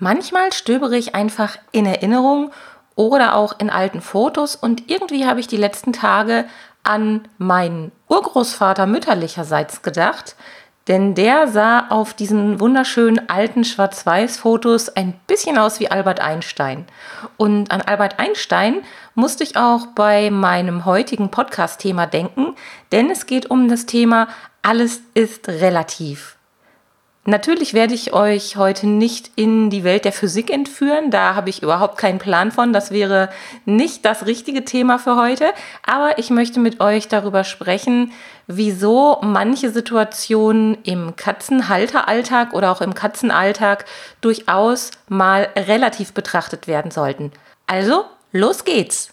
Manchmal 0.00 0.50
stöbere 0.52 0.96
ich 0.96 1.14
einfach 1.14 1.58
in 1.72 1.84
Erinnerung 1.84 2.52
oder 2.96 3.34
auch 3.34 3.58
in 3.58 3.68
alten 3.68 4.00
Fotos 4.00 4.56
und 4.56 4.90
irgendwie 4.90 5.26
habe 5.26 5.40
ich 5.40 5.46
die 5.46 5.58
letzten 5.58 5.92
Tage 5.92 6.46
an 6.82 7.28
meinen 7.36 7.92
Urgroßvater 8.08 8.86
mütterlicherseits 8.86 9.82
gedacht, 9.82 10.36
denn 10.88 11.14
der 11.14 11.48
sah 11.48 11.88
auf 11.90 12.14
diesen 12.14 12.60
wunderschönen 12.60 13.28
alten 13.28 13.62
Schwarz-Weiß-Fotos 13.62 14.88
ein 14.96 15.12
bisschen 15.26 15.58
aus 15.58 15.80
wie 15.80 15.90
Albert 15.90 16.20
Einstein. 16.20 16.86
Und 17.36 17.70
an 17.70 17.82
Albert 17.82 18.18
Einstein 18.18 18.80
musste 19.14 19.44
ich 19.44 19.58
auch 19.58 19.86
bei 19.88 20.30
meinem 20.30 20.86
heutigen 20.86 21.30
Podcast-Thema 21.30 22.06
denken, 22.06 22.54
denn 22.90 23.10
es 23.10 23.26
geht 23.26 23.50
um 23.50 23.68
das 23.68 23.84
Thema 23.84 24.28
Alles 24.62 25.02
ist 25.12 25.46
relativ. 25.48 26.38
Natürlich 27.26 27.74
werde 27.74 27.92
ich 27.92 28.14
euch 28.14 28.56
heute 28.56 28.86
nicht 28.86 29.30
in 29.36 29.68
die 29.68 29.84
Welt 29.84 30.06
der 30.06 30.12
Physik 30.12 30.50
entführen, 30.50 31.10
da 31.10 31.34
habe 31.34 31.50
ich 31.50 31.62
überhaupt 31.62 31.98
keinen 31.98 32.18
Plan 32.18 32.50
von, 32.50 32.72
das 32.72 32.92
wäre 32.92 33.28
nicht 33.66 34.06
das 34.06 34.24
richtige 34.24 34.64
Thema 34.64 34.98
für 34.98 35.16
heute, 35.16 35.52
aber 35.84 36.18
ich 36.18 36.30
möchte 36.30 36.60
mit 36.60 36.80
euch 36.80 37.08
darüber 37.08 37.44
sprechen, 37.44 38.12
wieso 38.46 39.18
manche 39.20 39.70
Situationen 39.70 40.78
im 40.82 41.14
Katzenhalteralltag 41.14 42.54
oder 42.54 42.72
auch 42.72 42.80
im 42.80 42.94
Katzenalltag 42.94 43.84
durchaus 44.22 44.90
mal 45.08 45.48
relativ 45.54 46.14
betrachtet 46.14 46.66
werden 46.66 46.90
sollten. 46.90 47.32
Also, 47.66 48.06
los 48.32 48.64
geht's! 48.64 49.12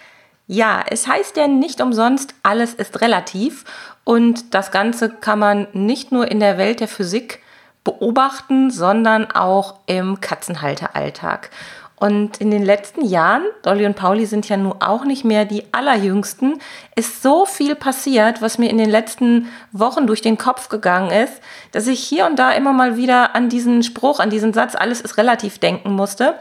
Ja, 0.53 0.83
es 0.85 1.07
heißt 1.07 1.37
ja 1.37 1.47
nicht 1.47 1.79
umsonst, 1.79 2.35
alles 2.43 2.73
ist 2.73 2.99
relativ 2.99 3.63
und 4.03 4.53
das 4.53 4.69
Ganze 4.69 5.09
kann 5.09 5.39
man 5.39 5.67
nicht 5.71 6.11
nur 6.11 6.29
in 6.29 6.41
der 6.41 6.57
Welt 6.57 6.81
der 6.81 6.89
Physik 6.89 7.39
beobachten, 7.85 8.69
sondern 8.69 9.31
auch 9.31 9.75
im 9.85 10.19
Katzenhalteralltag. 10.19 11.51
Und 11.95 12.41
in 12.41 12.51
den 12.51 12.65
letzten 12.65 13.05
Jahren, 13.05 13.43
Dolly 13.61 13.85
und 13.85 13.95
Pauli 13.95 14.25
sind 14.25 14.49
ja 14.49 14.57
nun 14.57 14.73
auch 14.81 15.05
nicht 15.05 15.23
mehr 15.23 15.45
die 15.45 15.63
allerjüngsten, 15.71 16.59
ist 16.97 17.23
so 17.23 17.45
viel 17.45 17.75
passiert, 17.75 18.41
was 18.41 18.57
mir 18.57 18.69
in 18.69 18.77
den 18.77 18.89
letzten 18.89 19.47
Wochen 19.71 20.05
durch 20.05 20.21
den 20.21 20.37
Kopf 20.37 20.67
gegangen 20.67 21.11
ist, 21.11 21.41
dass 21.71 21.87
ich 21.87 22.03
hier 22.03 22.25
und 22.25 22.37
da 22.37 22.51
immer 22.51 22.73
mal 22.73 22.97
wieder 22.97 23.35
an 23.35 23.47
diesen 23.47 23.83
Spruch, 23.83 24.19
an 24.19 24.29
diesen 24.29 24.51
Satz, 24.51 24.75
alles 24.75 24.99
ist 24.99 25.15
relativ 25.15 25.59
denken 25.59 25.93
musste. 25.93 26.35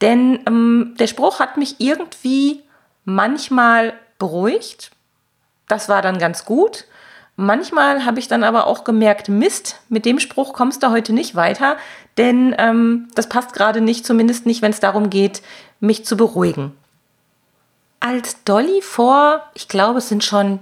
Denn 0.00 0.40
ähm, 0.48 0.96
der 0.98 1.06
Spruch 1.06 1.38
hat 1.38 1.58
mich 1.58 1.76
irgendwie 1.78 2.64
manchmal 3.04 3.94
beruhigt. 4.18 4.90
Das 5.68 5.88
war 5.88 6.02
dann 6.02 6.18
ganz 6.18 6.44
gut. 6.44 6.84
Manchmal 7.36 8.04
habe 8.04 8.18
ich 8.18 8.28
dann 8.28 8.44
aber 8.44 8.66
auch 8.66 8.84
gemerkt, 8.84 9.28
Mist, 9.28 9.80
mit 9.88 10.04
dem 10.04 10.20
Spruch 10.20 10.52
kommst 10.52 10.82
du 10.82 10.90
heute 10.90 11.12
nicht 11.12 11.34
weiter, 11.34 11.76
denn 12.18 12.54
ähm, 12.58 13.08
das 13.14 13.28
passt 13.28 13.54
gerade 13.54 13.80
nicht, 13.80 14.04
zumindest 14.04 14.44
nicht, 14.44 14.60
wenn 14.60 14.70
es 14.70 14.80
darum 14.80 15.08
geht, 15.08 15.42
mich 15.80 16.04
zu 16.04 16.16
beruhigen. 16.16 16.76
Als 18.00 18.44
Dolly 18.44 18.82
vor, 18.82 19.42
ich 19.54 19.68
glaube, 19.68 19.98
es 19.98 20.08
sind 20.08 20.24
schon 20.24 20.60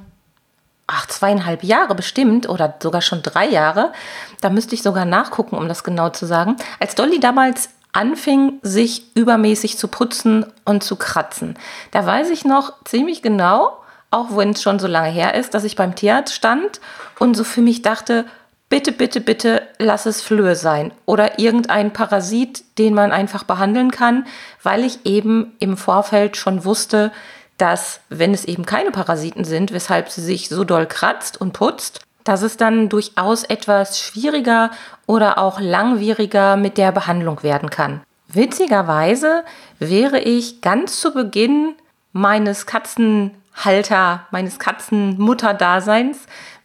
ach, 0.86 1.06
zweieinhalb 1.06 1.62
Jahre 1.62 1.94
bestimmt 1.94 2.48
oder 2.48 2.74
sogar 2.82 3.00
schon 3.00 3.22
drei 3.22 3.46
Jahre, 3.46 3.92
da 4.40 4.50
müsste 4.50 4.74
ich 4.74 4.82
sogar 4.82 5.04
nachgucken, 5.04 5.56
um 5.56 5.68
das 5.68 5.84
genau 5.84 6.10
zu 6.10 6.26
sagen, 6.26 6.56
als 6.80 6.94
Dolly 6.94 7.20
damals 7.20 7.70
anfing, 7.92 8.58
sich 8.62 9.14
übermäßig 9.14 9.78
zu 9.78 9.88
putzen 9.88 10.46
und 10.64 10.82
zu 10.82 10.96
kratzen. 10.96 11.58
Da 11.90 12.06
weiß 12.06 12.30
ich 12.30 12.44
noch 12.44 12.72
ziemlich 12.84 13.22
genau, 13.22 13.76
auch 14.10 14.36
wenn 14.36 14.50
es 14.50 14.62
schon 14.62 14.78
so 14.78 14.86
lange 14.86 15.10
her 15.10 15.34
ist, 15.34 15.54
dass 15.54 15.64
ich 15.64 15.76
beim 15.76 15.94
Tierarzt 15.94 16.34
stand 16.34 16.80
und 17.18 17.36
so 17.36 17.44
für 17.44 17.60
mich 17.60 17.82
dachte, 17.82 18.24
bitte, 18.68 18.92
bitte, 18.92 19.20
bitte 19.20 19.62
lass 19.78 20.06
es 20.06 20.22
Flöhe 20.22 20.56
sein 20.56 20.92
oder 21.06 21.38
irgendein 21.38 21.92
Parasit, 21.92 22.64
den 22.78 22.94
man 22.94 23.12
einfach 23.12 23.44
behandeln 23.44 23.90
kann, 23.90 24.26
weil 24.62 24.84
ich 24.84 25.04
eben 25.04 25.52
im 25.58 25.76
Vorfeld 25.76 26.36
schon 26.36 26.64
wusste, 26.64 27.12
dass 27.58 28.00
wenn 28.08 28.32
es 28.32 28.46
eben 28.46 28.64
keine 28.64 28.90
Parasiten 28.90 29.44
sind, 29.44 29.72
weshalb 29.72 30.08
sie 30.08 30.22
sich 30.22 30.48
so 30.48 30.64
doll 30.64 30.86
kratzt 30.86 31.40
und 31.40 31.52
putzt, 31.52 32.00
dass 32.30 32.42
es 32.42 32.56
dann 32.56 32.88
durchaus 32.88 33.42
etwas 33.42 33.98
schwieriger 33.98 34.70
oder 35.06 35.38
auch 35.38 35.58
langwieriger 35.58 36.56
mit 36.56 36.78
der 36.78 36.92
Behandlung 36.92 37.42
werden 37.42 37.70
kann. 37.70 38.02
Witzigerweise 38.28 39.42
wäre 39.80 40.20
ich 40.20 40.60
ganz 40.60 41.00
zu 41.00 41.12
Beginn 41.12 41.74
meines 42.12 42.66
Katzen 42.66 43.32
Halter 43.64 44.26
meines 44.30 44.58
Katzenmutterdaseins 44.58 46.18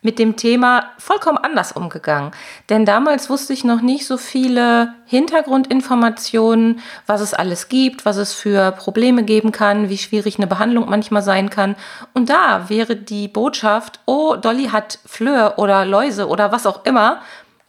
mit 0.06 0.20
dem 0.20 0.36
Thema 0.36 0.92
vollkommen 1.00 1.40
anders 1.40 1.72
umgegangen. 1.72 2.32
Denn 2.70 2.86
damals 2.86 3.30
wusste 3.30 3.54
ich 3.54 3.64
noch 3.64 3.82
nicht 3.82 4.06
so 4.06 4.18
viele 4.18 4.94
Hintergrundinformationen, 5.08 6.80
was 7.08 7.22
es 7.22 7.34
alles 7.34 7.70
gibt, 7.70 8.06
was 8.06 8.18
es 8.18 8.34
für 8.34 8.72
Probleme 8.72 9.24
geben 9.24 9.52
kann, 9.52 9.90
wie 9.90 9.98
schwierig 9.98 10.38
eine 10.38 10.48
Behandlung 10.48 10.88
manchmal 10.88 11.24
sein 11.24 11.50
kann. 11.50 11.76
Und 12.14 12.30
da 12.30 12.70
wäre 12.70 12.96
die 12.96 13.28
Botschaft, 13.28 14.00
oh, 14.06 14.36
Dolly 14.36 14.66
hat 14.66 15.00
Flöhe 15.06 15.56
oder 15.58 15.86
Läuse 15.86 16.28
oder 16.28 16.52
was 16.52 16.68
auch 16.68 16.86
immer, 16.86 17.22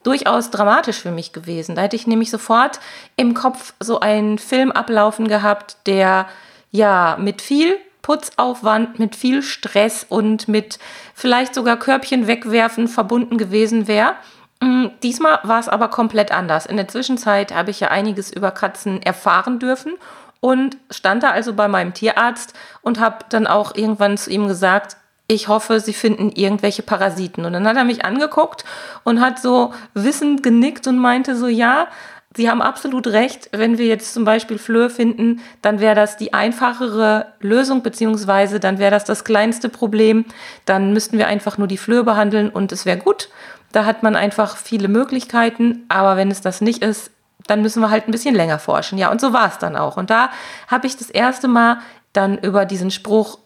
durchaus 0.03 0.51
dramatisch 0.51 1.01
für 1.01 1.11
mich 1.11 1.33
gewesen. 1.33 1.75
Da 1.75 1.83
hätte 1.83 1.97
ich 1.97 2.07
nämlich 2.07 2.31
sofort 2.31 2.81
im 3.17 3.33
Kopf 3.33 3.73
so 3.81 3.99
einen 3.99 4.39
Film 4.39 4.71
ablaufen 4.71 5.27
gehabt, 5.27 5.79
der 5.87 6.27
ja 6.71 7.17
mit 7.19 7.41
viel 7.41 7.77
Putzaufwand, 8.07 9.01
mit 9.01 9.17
viel 9.17 9.43
Stress 9.43 10.07
und 10.09 10.47
mit 10.47 10.79
vielleicht 11.13 11.57
sogar 11.57 11.77
Körbchen 11.77 12.29
wegwerfen 12.29 12.87
verbunden 12.87 13.37
gewesen 13.37 13.89
wäre. 13.89 14.15
Mm, 14.61 14.87
diesmal 15.03 15.41
war 15.43 15.59
es 15.59 15.69
aber 15.69 15.89
komplett 15.89 16.31
anders. 16.31 16.67
In 16.67 16.77
der 16.77 16.87
Zwischenzeit 16.87 17.53
habe 17.53 17.73
ich 17.73 17.81
ja 17.81 17.89
einiges 17.89 18.33
über 18.33 18.53
Katzen 18.53 19.03
erfahren 19.03 19.59
dürfen 19.59 19.95
und 20.39 20.77
stand 20.89 21.25
da 21.25 21.31
also 21.31 21.53
bei 21.55 21.67
meinem 21.67 21.95
Tierarzt 21.95 22.55
und 22.81 23.01
habe 23.01 23.25
dann 23.29 23.49
auch 23.49 23.75
irgendwann 23.75 24.17
zu 24.17 24.31
ihm 24.31 24.47
gesagt, 24.47 24.97
ich 25.27 25.49
hoffe, 25.49 25.81
Sie 25.81 25.93
finden 25.93 26.31
irgendwelche 26.31 26.85
Parasiten. 26.85 27.45
Und 27.45 27.55
dann 27.55 27.67
hat 27.67 27.77
er 27.77 27.83
mich 27.83 28.05
angeguckt 28.05 28.65
und 29.03 29.21
hat 29.21 29.41
so 29.41 29.75
wissend 29.95 30.45
genickt 30.45 30.87
und 30.87 30.99
meinte 30.99 31.35
so, 31.35 31.49
ja, 31.49 31.89
Sie 32.37 32.51
haben 32.51 32.61
absolut 32.61 33.07
recht. 33.07 33.49
Wenn 33.53 33.79
wir 33.79 33.87
jetzt 33.87 34.13
zum 34.13 34.27
Beispiel 34.27 34.59
Flöhe 34.59 34.91
finden, 34.91 35.41
dann 35.63 35.81
wäre 35.81 35.95
das 35.95 36.19
die 36.19 36.35
einfachere 36.35 37.33
Lösung, 37.41 37.83
beziehungsweise 37.83 38.61
dann 38.61 38.79
wäre 38.79 38.91
das 38.91 39.05
das 39.05 39.25
kleinste 39.25 39.71
Problem. 39.71 40.27
Dann 40.67 40.93
müssten 40.93 41.17
wir 41.17 41.29
einfach 41.29 41.57
nur 41.57 41.67
die 41.67 41.79
Flöhe 41.79 42.05
behandeln 42.05 42.51
und 42.51 42.73
es 42.73 42.85
wäre 42.85 42.99
gut. 42.99 43.31
Da 43.73 43.87
hat 43.87 44.03
man 44.03 44.17
einfach 44.17 44.59
viele 44.59 44.89
Möglichkeiten. 44.89 45.87
Aber 45.89 46.19
wenn 46.19 46.31
es 46.31 46.43
das 46.43 46.61
nicht 46.61 46.83
ist, 46.83 47.11
dann 47.47 47.63
müssen 47.63 47.81
wir 47.81 47.91
halt 47.91 48.07
ein 48.07 48.13
bisschen 48.13 48.35
länger 48.35 48.59
forschen. 48.59 48.99
Ja, 48.99 49.11
und 49.11 49.21
so 49.21 49.33
war 49.33 49.49
es 49.49 49.57
dann 49.57 49.75
auch. 49.75 49.97
Und 49.97 50.11
da 50.11 50.31
habe 50.69 50.87
ich 50.87 50.97
das 50.97 51.09
erste 51.09 51.49
Mal 51.49 51.79
dann 52.13 52.37
über 52.37 52.67
diesen 52.67 52.91
Spruch, 52.91 53.39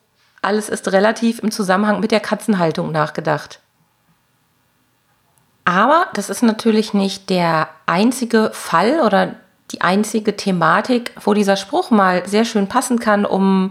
alles 0.42 0.68
ist 0.68 0.90
relativ 0.90 1.40
im 1.40 1.52
Zusammenhang 1.52 2.00
mit 2.00 2.10
der 2.10 2.20
Katzenhaltung 2.20 2.90
nachgedacht. 2.90 3.60
Aber 5.70 6.08
das 6.14 6.30
ist 6.30 6.42
natürlich 6.42 6.94
nicht 6.94 7.30
der 7.30 7.68
einzige 7.86 8.50
Fall 8.52 9.02
oder 9.06 9.36
die 9.70 9.82
einzige 9.82 10.36
Thematik, 10.36 11.12
wo 11.22 11.32
dieser 11.32 11.54
Spruch 11.54 11.92
mal 11.92 12.26
sehr 12.26 12.44
schön 12.44 12.66
passen 12.66 12.98
kann, 12.98 13.24
um 13.24 13.70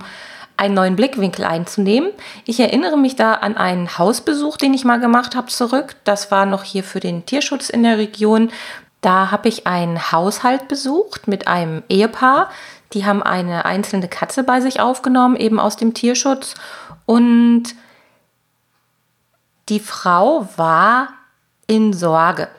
einen 0.56 0.76
neuen 0.76 0.96
Blickwinkel 0.96 1.44
einzunehmen. 1.44 2.12
Ich 2.46 2.62
erinnere 2.62 2.98
mich 2.98 3.18
da 3.18 3.34
an 3.34 3.58
einen 3.58 3.98
Hausbesuch, 3.98 4.56
den 4.56 4.74
ich 4.74 4.86
mal 4.86 5.02
gemacht 5.02 5.36
habe, 5.36 5.48
zurück. 5.48 5.98
Das 6.06 6.32
war 6.32 6.46
noch 6.46 6.64
hier 6.64 6.86
für 6.86 7.02
den 7.02 7.26
Tierschutz 7.26 7.68
in 7.68 7.84
der 7.84 7.98
Region. 7.98 8.50
Da 9.02 9.30
habe 9.30 9.50
ich 9.50 9.68
einen 9.68 10.14
Haushalt 10.14 10.70
besucht 10.70 11.28
mit 11.28 11.50
einem 11.50 11.84
Ehepaar. 11.90 12.50
Die 12.94 13.06
haben 13.06 13.22
eine 13.22 13.66
einzelne 13.66 14.08
Katze 14.08 14.44
bei 14.44 14.62
sich 14.62 14.80
aufgenommen, 14.80 15.36
eben 15.36 15.60
aus 15.60 15.76
dem 15.76 15.94
Tierschutz. 15.94 16.56
Und 17.06 17.76
die 19.68 19.82
Frau 19.82 20.48
war 20.56 21.10
in 21.70 21.94
Sorge. 21.94 22.50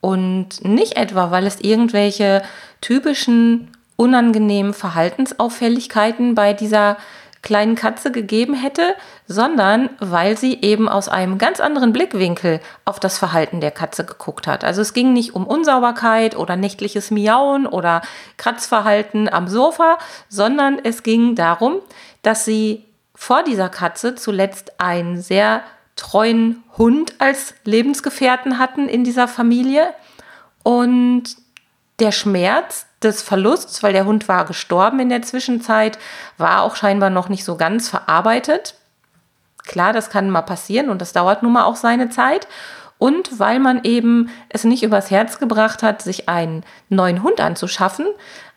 Und 0.00 0.64
nicht 0.64 0.96
etwa, 0.96 1.30
weil 1.30 1.46
es 1.46 1.60
irgendwelche 1.60 2.42
typischen 2.80 3.70
unangenehmen 3.96 4.74
Verhaltensauffälligkeiten 4.74 6.34
bei 6.34 6.52
dieser 6.52 6.96
kleinen 7.42 7.74
Katze 7.74 8.10
gegeben 8.10 8.54
hätte, 8.54 8.94
sondern 9.26 9.90
weil 10.00 10.36
sie 10.36 10.62
eben 10.62 10.88
aus 10.88 11.08
einem 11.08 11.36
ganz 11.36 11.60
anderen 11.60 11.92
Blickwinkel 11.92 12.60
auf 12.86 12.98
das 12.98 13.18
Verhalten 13.18 13.60
der 13.60 13.70
Katze 13.70 14.04
geguckt 14.04 14.46
hat. 14.46 14.64
Also 14.64 14.80
es 14.80 14.94
ging 14.94 15.12
nicht 15.12 15.34
um 15.34 15.46
Unsauberkeit 15.46 16.36
oder 16.36 16.56
nächtliches 16.56 17.10
Miauen 17.10 17.66
oder 17.66 18.00
Kratzverhalten 18.38 19.28
am 19.28 19.46
Sofa, 19.46 19.98
sondern 20.30 20.80
es 20.82 21.02
ging 21.02 21.34
darum, 21.34 21.80
dass 22.22 22.46
sie 22.46 22.84
vor 23.14 23.42
dieser 23.42 23.68
Katze 23.68 24.14
zuletzt 24.14 24.80
einen 24.80 25.20
sehr 25.20 25.62
treuen 25.96 26.62
Hund 26.76 27.14
als 27.18 27.54
Lebensgefährten 27.64 28.58
hatten 28.58 28.88
in 28.88 29.04
dieser 29.04 29.28
Familie 29.28 29.94
und 30.62 31.36
der 32.00 32.10
Schmerz 32.10 32.86
des 33.02 33.22
Verlusts, 33.22 33.82
weil 33.82 33.92
der 33.92 34.04
Hund 34.04 34.26
war 34.28 34.44
gestorben 34.46 34.98
in 34.98 35.08
der 35.08 35.22
Zwischenzeit, 35.22 35.98
war 36.38 36.62
auch 36.62 36.74
scheinbar 36.74 37.10
noch 37.10 37.28
nicht 37.28 37.44
so 37.44 37.56
ganz 37.56 37.88
verarbeitet. 37.88 38.74
Klar, 39.64 39.92
das 39.92 40.10
kann 40.10 40.30
mal 40.30 40.42
passieren 40.42 40.90
und 40.90 41.00
das 41.00 41.12
dauert 41.12 41.42
nun 41.42 41.52
mal 41.52 41.64
auch 41.64 41.76
seine 41.76 42.10
Zeit. 42.10 42.48
Und 42.98 43.38
weil 43.38 43.58
man 43.58 43.84
eben 43.84 44.30
es 44.48 44.64
nicht 44.64 44.82
übers 44.82 45.10
Herz 45.10 45.38
gebracht 45.38 45.82
hat, 45.82 46.00
sich 46.00 46.28
einen 46.28 46.64
neuen 46.88 47.22
Hund 47.22 47.40
anzuschaffen, 47.40 48.06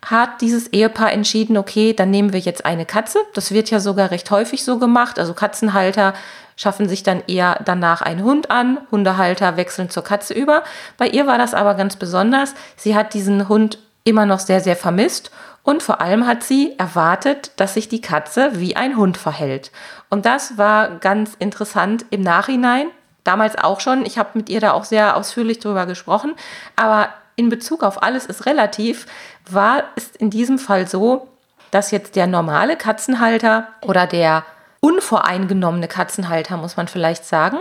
hat 0.04 0.40
dieses 0.40 0.68
Ehepaar 0.68 1.12
entschieden, 1.12 1.56
okay, 1.56 1.92
dann 1.92 2.10
nehmen 2.10 2.32
wir 2.32 2.40
jetzt 2.40 2.64
eine 2.64 2.86
Katze. 2.86 3.18
Das 3.34 3.52
wird 3.52 3.70
ja 3.70 3.80
sogar 3.80 4.10
recht 4.10 4.30
häufig 4.30 4.64
so 4.64 4.78
gemacht. 4.78 5.18
Also 5.18 5.34
Katzenhalter 5.34 6.14
schaffen 6.58 6.88
sich 6.88 7.04
dann 7.04 7.22
eher 7.28 7.60
danach 7.64 8.02
einen 8.02 8.24
Hund 8.24 8.50
an. 8.50 8.78
Hundehalter 8.90 9.56
wechseln 9.56 9.88
zur 9.88 10.02
Katze 10.02 10.34
über. 10.34 10.64
Bei 10.98 11.06
ihr 11.06 11.26
war 11.26 11.38
das 11.38 11.54
aber 11.54 11.74
ganz 11.74 11.96
besonders. 11.96 12.54
Sie 12.76 12.96
hat 12.96 13.14
diesen 13.14 13.48
Hund 13.48 13.78
immer 14.04 14.26
noch 14.26 14.40
sehr, 14.40 14.60
sehr 14.60 14.76
vermisst. 14.76 15.30
Und 15.62 15.82
vor 15.82 16.00
allem 16.00 16.26
hat 16.26 16.42
sie 16.42 16.74
erwartet, 16.76 17.52
dass 17.56 17.74
sich 17.74 17.88
die 17.88 18.00
Katze 18.00 18.50
wie 18.54 18.74
ein 18.74 18.96
Hund 18.96 19.16
verhält. 19.16 19.70
Und 20.10 20.26
das 20.26 20.58
war 20.58 20.96
ganz 20.98 21.34
interessant 21.38 22.04
im 22.10 22.22
Nachhinein. 22.22 22.88
Damals 23.22 23.56
auch 23.56 23.78
schon. 23.78 24.04
Ich 24.04 24.18
habe 24.18 24.30
mit 24.34 24.48
ihr 24.48 24.60
da 24.60 24.72
auch 24.72 24.84
sehr 24.84 25.16
ausführlich 25.16 25.60
drüber 25.60 25.86
gesprochen. 25.86 26.34
Aber 26.74 27.10
in 27.36 27.50
Bezug 27.50 27.84
auf 27.84 28.02
alles 28.02 28.26
ist 28.26 28.46
relativ, 28.46 29.06
war 29.48 29.84
es 29.94 30.10
in 30.18 30.30
diesem 30.30 30.58
Fall 30.58 30.88
so, 30.88 31.28
dass 31.70 31.92
jetzt 31.92 32.16
der 32.16 32.26
normale 32.26 32.76
Katzenhalter 32.76 33.68
oder 33.82 34.08
der 34.08 34.44
unvoreingenommene 34.88 35.86
Katzenhalter, 35.86 36.56
muss 36.56 36.78
man 36.78 36.88
vielleicht 36.88 37.26
sagen, 37.26 37.58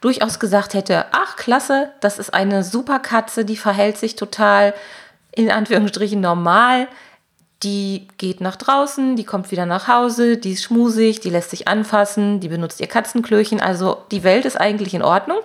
durchaus 0.00 0.40
gesagt 0.40 0.72
hätte, 0.72 1.04
ach 1.12 1.36
klasse, 1.36 1.90
das 2.00 2.18
ist 2.18 2.32
eine 2.32 2.64
super 2.64 2.98
Katze, 3.00 3.44
die 3.44 3.58
verhält 3.58 3.98
sich 3.98 4.16
total 4.16 4.72
in 5.32 5.50
Anführungsstrichen 5.50 6.20
normal. 6.20 6.88
Die 7.62 8.08
geht 8.16 8.40
nach 8.40 8.56
draußen, 8.56 9.16
die 9.16 9.24
kommt 9.24 9.50
wieder 9.50 9.66
nach 9.66 9.86
Hause, 9.86 10.38
die 10.38 10.52
ist 10.52 10.62
schmusig, 10.62 11.20
die 11.20 11.28
lässt 11.28 11.50
sich 11.50 11.68
anfassen, 11.68 12.40
die 12.40 12.48
benutzt 12.48 12.80
ihr 12.80 12.86
Katzenklöchen. 12.86 13.60
Also 13.60 13.98
die 14.10 14.24
Welt 14.24 14.46
ist 14.46 14.58
eigentlich 14.58 14.94
in 14.94 15.02
Ordnung. 15.02 15.40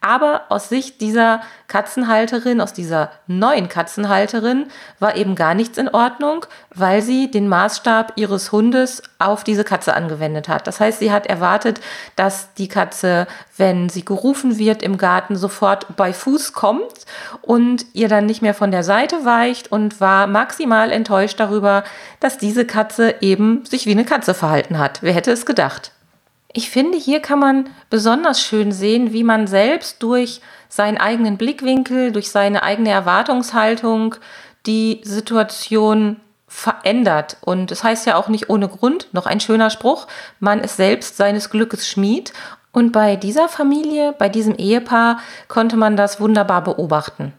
Aber 0.00 0.42
aus 0.48 0.68
Sicht 0.68 1.00
dieser 1.00 1.40
Katzenhalterin, 1.66 2.60
aus 2.60 2.72
dieser 2.72 3.10
neuen 3.26 3.68
Katzenhalterin, 3.68 4.66
war 5.00 5.16
eben 5.16 5.34
gar 5.34 5.54
nichts 5.54 5.76
in 5.76 5.88
Ordnung, 5.88 6.46
weil 6.72 7.02
sie 7.02 7.30
den 7.30 7.48
Maßstab 7.48 8.12
ihres 8.14 8.52
Hundes 8.52 9.02
auf 9.18 9.42
diese 9.42 9.64
Katze 9.64 9.94
angewendet 9.94 10.48
hat. 10.48 10.68
Das 10.68 10.78
heißt, 10.78 11.00
sie 11.00 11.10
hat 11.10 11.26
erwartet, 11.26 11.80
dass 12.14 12.54
die 12.54 12.68
Katze, 12.68 13.26
wenn 13.56 13.88
sie 13.88 14.04
gerufen 14.04 14.56
wird 14.56 14.82
im 14.84 14.98
Garten, 14.98 15.36
sofort 15.36 15.96
bei 15.96 16.12
Fuß 16.12 16.52
kommt 16.52 17.04
und 17.42 17.84
ihr 17.92 18.08
dann 18.08 18.26
nicht 18.26 18.40
mehr 18.40 18.54
von 18.54 18.70
der 18.70 18.84
Seite 18.84 19.24
weicht 19.24 19.72
und 19.72 20.00
war 20.00 20.28
maximal 20.28 20.92
enttäuscht 20.92 21.40
darüber, 21.40 21.82
dass 22.20 22.38
diese 22.38 22.64
Katze 22.64 23.16
eben 23.20 23.64
sich 23.66 23.86
wie 23.86 23.92
eine 23.92 24.04
Katze 24.04 24.32
verhalten 24.32 24.78
hat. 24.78 25.02
Wer 25.02 25.12
hätte 25.12 25.32
es 25.32 25.44
gedacht? 25.44 25.92
Ich 26.52 26.70
finde, 26.70 26.96
hier 26.96 27.20
kann 27.20 27.38
man 27.38 27.70
besonders 27.90 28.40
schön 28.40 28.72
sehen, 28.72 29.12
wie 29.12 29.24
man 29.24 29.46
selbst 29.46 30.02
durch 30.02 30.40
seinen 30.68 30.98
eigenen 30.98 31.36
Blickwinkel, 31.36 32.12
durch 32.12 32.30
seine 32.30 32.62
eigene 32.62 32.90
Erwartungshaltung 32.90 34.16
die 34.66 35.00
Situation 35.04 36.20
verändert. 36.46 37.36
Und 37.42 37.70
es 37.70 37.78
das 37.78 37.84
heißt 37.84 38.06
ja 38.06 38.16
auch 38.16 38.28
nicht 38.28 38.48
ohne 38.48 38.68
Grund, 38.68 39.08
noch 39.12 39.26
ein 39.26 39.40
schöner 39.40 39.70
Spruch, 39.70 40.06
man 40.40 40.60
ist 40.60 40.76
selbst 40.76 41.16
seines 41.16 41.50
Glückes 41.50 41.86
Schmied. 41.86 42.32
Und 42.72 42.92
bei 42.92 43.16
dieser 43.16 43.48
Familie, 43.48 44.14
bei 44.18 44.28
diesem 44.28 44.54
Ehepaar 44.54 45.20
konnte 45.48 45.76
man 45.76 45.96
das 45.96 46.20
wunderbar 46.20 46.62
beobachten. 46.62 47.32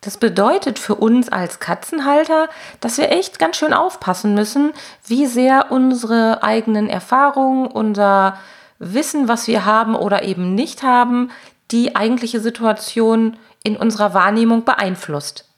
Das 0.00 0.18
bedeutet 0.18 0.78
für 0.78 0.94
uns 0.94 1.28
als 1.28 1.58
Katzenhalter, 1.58 2.48
dass 2.80 2.98
wir 2.98 3.10
echt 3.10 3.38
ganz 3.38 3.56
schön 3.56 3.72
aufpassen 3.72 4.34
müssen, 4.34 4.72
wie 5.04 5.26
sehr 5.26 5.66
unsere 5.70 6.42
eigenen 6.42 6.88
Erfahrungen, 6.88 7.66
unser 7.66 8.38
Wissen, 8.78 9.28
was 9.28 9.46
wir 9.46 9.64
haben 9.64 9.94
oder 9.94 10.22
eben 10.22 10.54
nicht 10.54 10.82
haben, 10.82 11.30
die 11.70 11.96
eigentliche 11.96 12.40
Situation 12.40 13.36
in 13.62 13.76
unserer 13.76 14.14
Wahrnehmung 14.14 14.64
beeinflusst. 14.64 15.48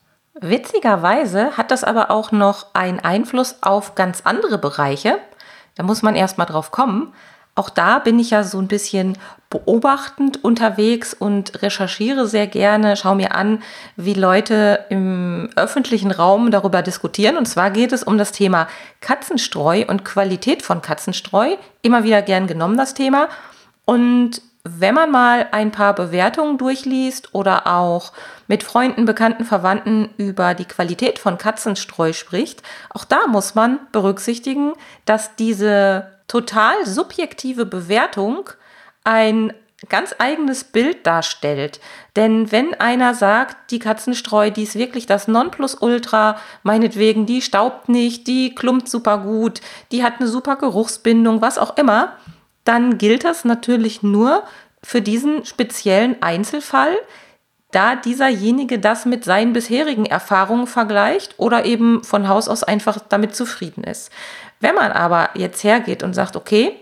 Witzigerweise 0.41 1.57
hat 1.57 1.71
das 1.71 1.85
aber 1.85 2.11
auch 2.11 2.31
noch 2.33 2.75
einen 2.75 3.01
Einfluss 3.01 3.57
auf 3.61 3.95
ganz 3.95 4.23
andere 4.25 4.59
Bereiche. 4.59 5.19
Da 5.75 5.83
muss 5.83 6.03
man 6.03 6.15
erst 6.15 6.39
mal 6.39 6.45
drauf 6.45 6.71
kommen. 6.71 7.13
Auch 7.59 7.71
da 7.71 7.99
bin 7.99 8.21
ich 8.21 8.31
ja 8.31 8.45
so 8.45 8.61
ein 8.61 8.69
bisschen 8.69 9.19
beobachtend 9.51 10.45
unterwegs 10.45 11.13
und 11.13 11.61
recherchiere 11.61 12.29
sehr 12.29 12.47
gerne, 12.47 12.97
schaue 12.97 13.17
mir 13.17 13.35
an, 13.35 13.65
wie 13.97 14.15
Leute 14.15 14.85
im 14.91 15.51
öffentlichen 15.57 16.13
Raum 16.13 16.53
darüber 16.53 16.83
diskutieren. 16.83 17.37
Und 17.37 17.47
zwar 17.47 17.73
geht 17.73 17.91
es 17.91 18.05
um 18.05 18.17
das 18.17 18.31
Thema 18.31 18.69
Katzenstreu 19.01 19.85
und 19.89 20.05
Qualität 20.05 20.63
von 20.63 20.83
Katzenstreu. 20.83 21.57
Immer 21.83 22.05
wieder 22.05 22.23
gern 22.23 22.47
genommen 22.47 22.77
das 22.77 22.95
Thema. 22.95 23.29
Und 23.85 24.41
wenn 24.63 24.95
man 24.95 25.11
mal 25.11 25.49
ein 25.51 25.73
paar 25.73 25.97
Bewertungen 25.97 26.59
durchliest 26.59 27.35
oder 27.35 27.67
auch 27.67 28.13
mit 28.47 28.63
Freunden, 28.63 29.05
Bekannten, 29.05 29.45
Verwandten 29.45 30.11
über 30.17 30.55
die 30.55 30.67
Qualität 30.67 31.19
von 31.19 31.39
Katzenstreu 31.39 32.13
spricht, 32.13 32.63
auch 32.91 33.05
da 33.05 33.27
muss 33.27 33.57
man 33.57 33.81
berücksichtigen, 33.91 34.75
dass 35.07 35.35
diese 35.35 36.18
total 36.29 36.87
subjektive 36.87 37.67
Bewertung 37.67 38.51
ein 39.05 39.53
ganz 39.89 40.15
eigenes 40.19 40.65
Bild 40.65 41.07
darstellt. 41.07 41.81
Denn 42.17 42.51
wenn 42.51 42.75
einer 42.75 43.15
sagt, 43.15 43.71
die 43.71 43.79
Katzenstreu, 43.79 44.51
die 44.51 44.65
ist 44.65 44.75
wirklich 44.75 45.07
das 45.07 45.29
Nonplusultra, 45.29 46.39
meinetwegen, 46.65 47.27
die 47.27 47.43
staubt 47.43 47.89
nicht, 47.89 48.27
die 48.27 48.55
klumpt 48.55 48.89
super 48.89 49.19
gut, 49.19 49.61
die 49.93 50.03
hat 50.03 50.15
eine 50.19 50.29
super 50.29 50.57
Geruchsbindung, 50.57 51.41
was 51.41 51.59
auch 51.59 51.77
immer, 51.77 52.17
dann 52.65 52.99
gilt 52.99 53.25
das 53.25 53.45
natürlich 53.45 54.03
nur 54.03 54.43
für 54.83 55.01
diesen 55.01 55.45
speziellen 55.45 56.21
Einzelfall, 56.23 56.97
da 57.71 57.97
dieserjenige 57.97 58.79
das 58.79 59.05
mit 59.05 59.25
seinen 59.25 59.53
bisherigen 59.53 60.07
Erfahrungen 60.07 60.67
vergleicht 60.67 61.35
oder 61.39 61.65
eben 61.65 62.03
von 62.03 62.29
Haus 62.29 62.49
aus 62.49 62.63
einfach 62.63 62.99
damit 63.09 63.37
zufrieden 63.37 63.85
ist. 63.85 64.11
Wenn 64.61 64.75
man 64.75 64.93
aber 64.93 65.31
jetzt 65.35 65.63
hergeht 65.65 66.03
und 66.03 66.15
sagt, 66.15 66.35
okay, 66.35 66.73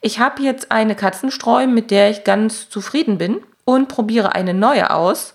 ich 0.00 0.18
habe 0.18 0.42
jetzt 0.42 0.72
eine 0.72 0.94
Katzenstreu, 0.94 1.66
mit 1.66 1.90
der 1.90 2.10
ich 2.10 2.24
ganz 2.24 2.68
zufrieden 2.68 3.18
bin 3.18 3.40
und 3.64 3.88
probiere 3.88 4.34
eine 4.34 4.52
neue 4.52 4.90
aus, 4.90 5.34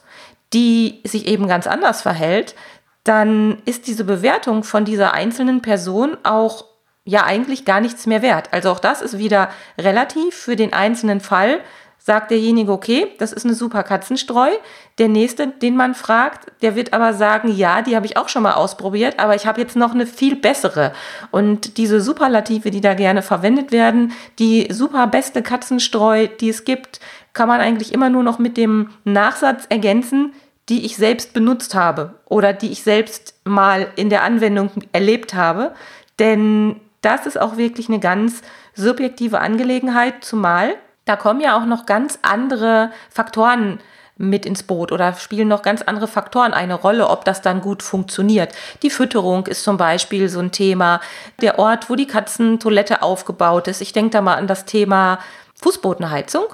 die 0.53 0.99
sich 1.03 1.27
eben 1.27 1.47
ganz 1.47 1.67
anders 1.67 2.01
verhält, 2.01 2.55
dann 3.03 3.61
ist 3.65 3.87
diese 3.87 4.03
Bewertung 4.03 4.63
von 4.63 4.85
dieser 4.85 5.13
einzelnen 5.13 5.61
Person 5.61 6.17
auch 6.23 6.65
ja 7.03 7.23
eigentlich 7.23 7.65
gar 7.65 7.81
nichts 7.81 8.05
mehr 8.05 8.21
wert. 8.21 8.49
Also 8.53 8.69
auch 8.69 8.79
das 8.79 9.01
ist 9.01 9.17
wieder 9.17 9.49
relativ 9.77 10.35
für 10.35 10.55
den 10.55 10.73
einzelnen 10.73 11.19
Fall 11.19 11.61
sagt 12.03 12.31
derjenige, 12.31 12.71
okay, 12.71 13.07
das 13.19 13.31
ist 13.31 13.45
eine 13.45 13.53
super 13.53 13.83
Katzenstreu. 13.83 14.49
Der 14.97 15.07
nächste, 15.07 15.47
den 15.47 15.75
man 15.75 15.93
fragt, 15.93 16.51
der 16.63 16.75
wird 16.75 16.93
aber 16.93 17.13
sagen, 17.13 17.49
ja, 17.55 17.83
die 17.83 17.95
habe 17.95 18.07
ich 18.07 18.17
auch 18.17 18.27
schon 18.27 18.41
mal 18.41 18.53
ausprobiert, 18.53 19.19
aber 19.19 19.35
ich 19.35 19.45
habe 19.45 19.61
jetzt 19.61 19.75
noch 19.75 19.93
eine 19.93 20.07
viel 20.07 20.35
bessere. 20.35 20.93
Und 21.29 21.77
diese 21.77 22.01
Superlative, 22.01 22.71
die 22.71 22.81
da 22.81 22.95
gerne 22.95 23.21
verwendet 23.21 23.71
werden, 23.71 24.13
die 24.39 24.67
super 24.71 25.05
beste 25.05 25.43
Katzenstreu, 25.43 26.27
die 26.27 26.49
es 26.49 26.63
gibt, 26.63 26.99
kann 27.33 27.47
man 27.47 27.61
eigentlich 27.61 27.93
immer 27.93 28.09
nur 28.09 28.23
noch 28.23 28.39
mit 28.39 28.57
dem 28.57 28.89
Nachsatz 29.03 29.65
ergänzen, 29.69 30.33
die 30.69 30.85
ich 30.85 30.95
selbst 30.95 31.33
benutzt 31.33 31.75
habe 31.75 32.15
oder 32.25 32.51
die 32.53 32.71
ich 32.71 32.81
selbst 32.81 33.35
mal 33.43 33.87
in 33.95 34.09
der 34.09 34.23
Anwendung 34.23 34.71
erlebt 34.91 35.33
habe. 35.33 35.73
Denn 36.17 36.77
das 37.01 37.25
ist 37.25 37.39
auch 37.39 37.57
wirklich 37.57 37.89
eine 37.89 37.99
ganz 37.99 38.41
subjektive 38.73 39.39
Angelegenheit, 39.39 40.23
zumal 40.23 40.75
da 41.05 41.15
kommen 41.15 41.41
ja 41.41 41.57
auch 41.57 41.65
noch 41.65 41.85
ganz 41.85 42.19
andere 42.21 42.91
Faktoren 43.09 43.79
mit 44.17 44.45
ins 44.45 44.63
Boot 44.63 44.91
oder 44.91 45.13
spielen 45.13 45.47
noch 45.47 45.63
ganz 45.63 45.81
andere 45.81 46.07
Faktoren 46.07 46.53
eine 46.53 46.75
Rolle, 46.75 47.09
ob 47.09 47.25
das 47.25 47.41
dann 47.41 47.61
gut 47.61 47.81
funktioniert. 47.81 48.53
Die 48.83 48.89
Fütterung 48.89 49.47
ist 49.47 49.63
zum 49.63 49.77
Beispiel 49.77 50.29
so 50.29 50.39
ein 50.39 50.51
Thema. 50.51 51.01
Der 51.41 51.59
Ort, 51.59 51.89
wo 51.89 51.95
die 51.95 52.07
Katzentoilette 52.07 53.01
aufgebaut 53.01 53.67
ist. 53.67 53.81
Ich 53.81 53.93
denke 53.93 54.11
da 54.11 54.21
mal 54.21 54.35
an 54.35 54.47
das 54.47 54.65
Thema 54.65 55.19
Fußbodenheizung. 55.55 56.45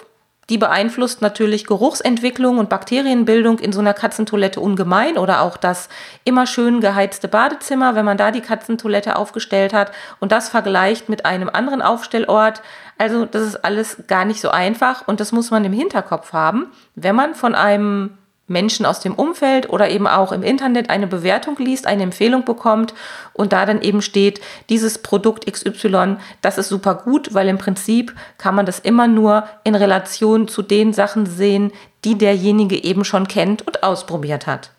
Die 0.50 0.58
beeinflusst 0.58 1.22
natürlich 1.22 1.66
Geruchsentwicklung 1.66 2.58
und 2.58 2.70
Bakterienbildung 2.70 3.60
in 3.60 3.74
so 3.74 3.82
einer 3.82 3.94
Katzentoilette 3.94 4.62
ungemein 4.62 5.18
oder 5.18 5.42
auch 5.42 5.58
das 5.58 5.90
immer 6.24 6.48
schön 6.48 6.80
geheizte 6.80 7.28
Badezimmer, 7.28 7.96
wenn 7.96 8.06
man 8.06 8.18
da 8.18 8.32
die 8.32 8.42
Katzentoilette 8.42 9.18
aufgestellt 9.18 9.74
hat 9.74 9.92
und 10.20 10.32
das 10.32 10.48
vergleicht 10.48 11.10
mit 11.10 11.26
einem 11.26 11.50
anderen 11.50 11.82
Aufstellort. 11.82 12.62
Also 12.98 13.26
das 13.26 13.46
ist 13.46 13.66
alles 13.66 14.04
gar 14.08 14.24
nicht 14.24 14.40
so 14.40 14.50
einfach 14.50 15.06
und 15.06 15.20
das 15.20 15.34
muss 15.34 15.52
man 15.52 15.66
im 15.66 15.74
Hinterkopf 15.74 16.32
haben, 16.32 16.72
wenn 16.96 17.16
man 17.16 17.36
von 17.36 17.54
einem 17.54 18.18
Menschen 18.48 18.86
aus 18.86 19.02
dem 19.02 19.14
Umfeld 19.14 19.70
oder 19.70 19.90
eben 19.90 20.08
auch 20.08 20.32
im 20.32 20.42
Internet 20.42 20.90
eine 20.90 21.08
Bewertung 21.08 21.58
liest, 21.58 21.86
eine 21.86 22.04
Empfehlung 22.04 22.46
bekommt 22.46 22.94
und 23.34 23.54
da 23.54 23.66
dann 23.66 23.82
eben 23.82 24.02
steht, 24.02 24.42
dieses 24.70 25.00
Produkt 25.00 25.52
XY, 25.52 26.18
das 26.42 26.58
ist 26.58 26.70
super 26.70 26.96
gut, 26.96 27.34
weil 27.34 27.50
im 27.50 27.58
Prinzip 27.58 28.16
kann 28.38 28.56
man 28.56 28.66
das 28.66 28.80
immer 28.80 29.08
nur 29.08 29.44
in 29.64 29.76
Relation 29.76 30.48
zu 30.48 30.62
den 30.62 30.94
Sachen 30.94 31.26
sehen, 31.26 31.72
die 32.06 32.18
derjenige 32.18 32.82
eben 32.84 33.04
schon 33.04 33.28
kennt 33.28 33.68
und 33.68 33.84
ausprobiert 33.84 34.48
hat. 34.48 34.72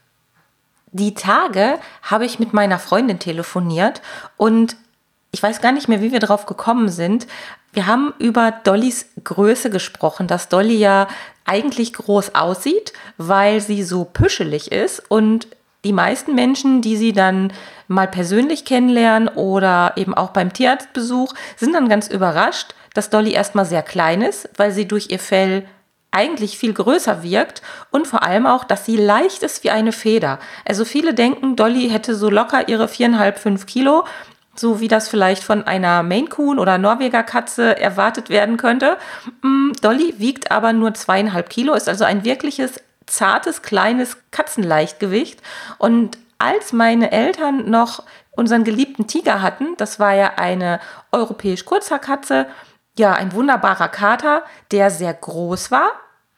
Die 0.92 1.12
Tage 1.12 1.78
habe 2.02 2.24
ich 2.24 2.38
mit 2.38 2.54
meiner 2.54 2.78
Freundin 2.78 3.18
telefoniert 3.18 4.00
und 4.38 4.76
ich 5.32 5.42
weiß 5.42 5.60
gar 5.60 5.72
nicht 5.72 5.88
mehr, 5.88 6.00
wie 6.00 6.12
wir 6.12 6.20
drauf 6.20 6.46
gekommen 6.46 6.88
sind. 6.88 7.26
Wir 7.72 7.86
haben 7.86 8.14
über 8.18 8.52
Dollys 8.64 9.06
Größe 9.22 9.70
gesprochen, 9.70 10.26
dass 10.26 10.48
Dolly 10.48 10.76
ja 10.76 11.06
eigentlich 11.44 11.92
groß 11.92 12.34
aussieht, 12.34 12.92
weil 13.18 13.60
sie 13.60 13.82
so 13.82 14.04
püschelig 14.04 14.72
ist 14.72 15.02
und 15.10 15.48
die 15.84 15.92
meisten 15.92 16.34
Menschen, 16.34 16.82
die 16.82 16.96
sie 16.96 17.12
dann 17.12 17.52
mal 17.86 18.08
persönlich 18.08 18.64
kennenlernen 18.64 19.28
oder 19.28 19.92
eben 19.96 20.12
auch 20.12 20.30
beim 20.30 20.52
Tierarztbesuch, 20.52 21.34
sind 21.56 21.72
dann 21.72 21.88
ganz 21.88 22.08
überrascht, 22.08 22.74
dass 22.94 23.10
Dolly 23.10 23.32
erstmal 23.32 23.64
sehr 23.64 23.82
klein 23.82 24.22
ist, 24.22 24.48
weil 24.56 24.72
sie 24.72 24.88
durch 24.88 25.10
ihr 25.10 25.20
Fell 25.20 25.66
eigentlich 26.10 26.58
viel 26.58 26.72
größer 26.72 27.22
wirkt 27.22 27.62
und 27.90 28.06
vor 28.06 28.22
allem 28.22 28.46
auch, 28.46 28.64
dass 28.64 28.86
sie 28.86 28.96
leicht 28.96 29.42
ist 29.42 29.62
wie 29.62 29.70
eine 29.70 29.92
Feder. 29.92 30.38
Also 30.66 30.84
viele 30.84 31.14
denken, 31.14 31.54
Dolly 31.54 31.90
hätte 31.90 32.14
so 32.14 32.30
locker 32.30 32.68
ihre 32.68 32.88
viereinhalb, 32.88 33.38
fünf 33.38 33.66
Kilo, 33.66 34.04
so 34.58 34.80
wie 34.80 34.88
das 34.88 35.08
vielleicht 35.08 35.44
von 35.44 35.66
einer 35.66 36.02
Maine 36.02 36.28
Coon 36.28 36.58
oder 36.58 36.78
Norweger 36.78 37.22
Katze 37.22 37.78
erwartet 37.78 38.28
werden 38.30 38.56
könnte. 38.56 38.96
Mm, 39.42 39.72
Dolly 39.80 40.14
wiegt 40.18 40.50
aber 40.50 40.72
nur 40.72 40.94
zweieinhalb 40.94 41.48
Kilo, 41.48 41.74
ist 41.74 41.88
also 41.88 42.04
ein 42.04 42.24
wirkliches 42.24 42.80
zartes, 43.06 43.62
kleines 43.62 44.16
Katzenleichtgewicht. 44.30 45.40
Und 45.78 46.18
als 46.38 46.72
meine 46.72 47.10
Eltern 47.10 47.70
noch 47.70 48.02
unseren 48.32 48.64
geliebten 48.64 49.06
Tiger 49.06 49.42
hatten, 49.42 49.76
das 49.76 49.98
war 49.98 50.14
ja 50.14 50.34
eine 50.36 50.80
europäisch 51.12 51.64
Kurzhaarkatze, 51.64 52.46
ja, 52.98 53.12
ein 53.12 53.32
wunderbarer 53.32 53.88
Kater, 53.88 54.42
der 54.72 54.90
sehr 54.90 55.14
groß 55.14 55.70
war, 55.70 55.90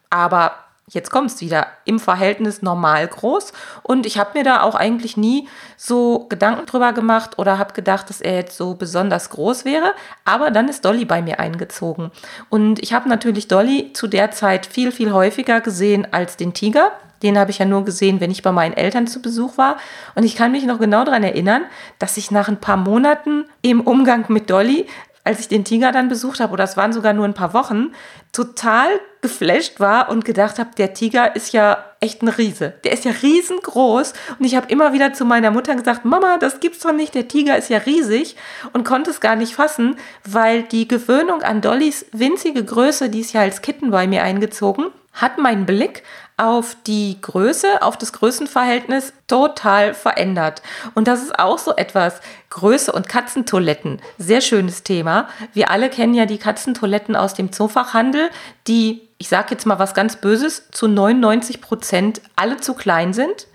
aber 0.09 0.53
jetzt 0.93 1.09
kommt 1.09 1.31
es 1.31 1.41
wieder, 1.41 1.67
im 1.85 1.99
Verhältnis 1.99 2.61
normal 2.61 3.07
groß. 3.07 3.53
Und 3.83 4.05
ich 4.05 4.17
habe 4.17 4.37
mir 4.37 4.43
da 4.43 4.61
auch 4.61 4.75
eigentlich 4.75 5.17
nie 5.17 5.47
so 5.77 6.27
Gedanken 6.29 6.65
drüber 6.65 6.93
gemacht 6.93 7.39
oder 7.39 7.57
habe 7.57 7.73
gedacht, 7.73 8.09
dass 8.09 8.21
er 8.21 8.35
jetzt 8.35 8.57
so 8.57 8.75
besonders 8.75 9.29
groß 9.29 9.65
wäre. 9.65 9.93
Aber 10.25 10.51
dann 10.51 10.67
ist 10.67 10.85
Dolly 10.85 11.05
bei 11.05 11.21
mir 11.21 11.39
eingezogen. 11.39 12.11
Und 12.49 12.79
ich 12.81 12.93
habe 12.93 13.09
natürlich 13.09 13.47
Dolly 13.47 13.93
zu 13.93 14.07
der 14.07 14.31
Zeit 14.31 14.65
viel, 14.65 14.91
viel 14.91 15.11
häufiger 15.11 15.61
gesehen 15.61 16.07
als 16.11 16.37
den 16.37 16.53
Tiger. 16.53 16.91
Den 17.23 17.37
habe 17.37 17.51
ich 17.51 17.59
ja 17.59 17.65
nur 17.65 17.85
gesehen, 17.85 18.19
wenn 18.19 18.31
ich 18.31 18.41
bei 18.41 18.51
meinen 18.51 18.73
Eltern 18.73 19.07
zu 19.07 19.21
Besuch 19.21 19.57
war. 19.57 19.77
Und 20.15 20.23
ich 20.23 20.35
kann 20.35 20.51
mich 20.51 20.65
noch 20.65 20.79
genau 20.79 21.03
daran 21.03 21.23
erinnern, 21.23 21.63
dass 21.99 22.17
ich 22.17 22.31
nach 22.31 22.47
ein 22.47 22.59
paar 22.59 22.77
Monaten 22.77 23.45
im 23.61 23.81
Umgang 23.81 24.25
mit 24.29 24.49
Dolly 24.49 24.87
als 25.23 25.39
ich 25.39 25.47
den 25.47 25.65
Tiger 25.65 25.91
dann 25.91 26.09
besucht 26.09 26.39
habe, 26.39 26.53
oder 26.53 26.63
es 26.63 26.77
waren 26.77 26.93
sogar 26.93 27.13
nur 27.13 27.25
ein 27.25 27.33
paar 27.33 27.53
Wochen, 27.53 27.93
total 28.31 28.87
geflasht 29.21 29.79
war 29.79 30.09
und 30.09 30.25
gedacht 30.25 30.57
habe, 30.57 30.71
der 30.77 30.93
Tiger 30.93 31.35
ist 31.35 31.53
ja 31.53 31.83
echt 31.99 32.23
ein 32.23 32.27
Riese. 32.27 32.73
Der 32.83 32.93
ist 32.93 33.05
ja 33.05 33.11
riesengroß. 33.11 34.13
Und 34.39 34.45
ich 34.45 34.55
habe 34.55 34.67
immer 34.69 34.93
wieder 34.93 35.13
zu 35.13 35.23
meiner 35.23 35.51
Mutter 35.51 35.75
gesagt, 35.75 36.05
Mama, 36.05 36.37
das 36.37 36.59
gibt's 36.59 36.79
doch 36.79 36.93
nicht, 36.93 37.13
der 37.13 37.27
Tiger 37.27 37.57
ist 37.57 37.69
ja 37.69 37.77
riesig 37.77 38.35
und 38.73 38.83
konnte 38.83 39.11
es 39.11 39.19
gar 39.19 39.35
nicht 39.35 39.53
fassen, 39.53 39.95
weil 40.25 40.63
die 40.63 40.87
Gewöhnung 40.87 41.43
an 41.43 41.61
Dollys 41.61 42.05
winzige 42.11 42.65
Größe, 42.65 43.09
die 43.09 43.19
ist 43.19 43.33
ja 43.33 43.41
als 43.41 43.61
Kitten 43.61 43.91
bei 43.91 44.07
mir 44.07 44.23
eingezogen, 44.23 44.87
hat 45.13 45.37
meinen 45.37 45.65
Blick 45.65 46.03
auf 46.37 46.75
die 46.87 47.19
Größe, 47.21 47.83
auf 47.83 47.97
das 47.97 48.13
Größenverhältnis 48.13 49.13
total 49.27 49.93
verändert. 49.93 50.63
Und 50.95 51.07
das 51.07 51.21
ist 51.21 51.37
auch 51.37 51.59
so 51.59 51.75
etwas. 51.75 52.19
Größe 52.51 52.91
und 52.91 53.09
Katzentoiletten, 53.09 53.99
sehr 54.19 54.41
schönes 54.41 54.83
Thema. 54.83 55.27
Wir 55.53 55.71
alle 55.71 55.89
kennen 55.89 56.13
ja 56.13 56.27
die 56.27 56.37
Katzentoiletten 56.37 57.15
aus 57.15 57.33
dem 57.33 57.51
Zoofachhandel, 57.51 58.29
die, 58.67 59.01
ich 59.17 59.29
sage 59.29 59.47
jetzt 59.51 59.65
mal 59.65 59.79
was 59.79 59.95
ganz 59.95 60.17
Böses, 60.17 60.69
zu 60.71 60.87
99 60.87 61.61
Prozent 61.61 62.21
alle 62.35 62.57
zu 62.57 62.75
klein 62.75 63.13
sind 63.13 63.47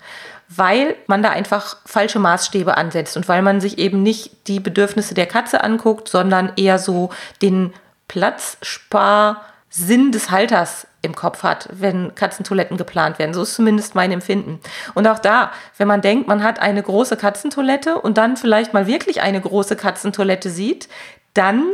weil 0.49 0.95
man 1.07 1.21
da 1.21 1.29
einfach 1.29 1.75
falsche 1.85 2.19
Maßstäbe 2.19 2.77
ansetzt 2.77 3.17
und 3.17 3.27
weil 3.27 3.41
man 3.41 3.59
sich 3.59 3.79
eben 3.79 4.01
nicht 4.01 4.47
die 4.47 4.61
Bedürfnisse 4.61 5.13
der 5.13 5.25
Katze 5.25 5.61
anguckt, 5.63 6.07
sondern 6.07 6.53
eher 6.55 6.79
so 6.79 7.09
den 7.41 7.73
Platzspar-Sinn 8.07 10.13
des 10.13 10.31
Halters 10.31 10.86
im 11.01 11.15
Kopf 11.15 11.43
hat, 11.43 11.69
wenn 11.71 12.15
Katzentoiletten 12.15 12.77
geplant 12.77 13.19
werden. 13.19 13.33
So 13.33 13.43
ist 13.43 13.55
zumindest 13.55 13.95
mein 13.95 14.11
Empfinden. 14.11 14.59
Und 14.93 15.07
auch 15.07 15.19
da, 15.19 15.51
wenn 15.77 15.87
man 15.87 16.01
denkt, 16.01 16.27
man 16.27 16.43
hat 16.43 16.59
eine 16.59 16.81
große 16.81 17.17
Katzentoilette 17.17 17.99
und 17.99 18.17
dann 18.17 18.37
vielleicht 18.37 18.73
mal 18.73 18.87
wirklich 18.87 19.21
eine 19.21 19.39
große 19.39 19.75
Katzentoilette 19.75 20.49
sieht, 20.49 20.89
dann 21.33 21.73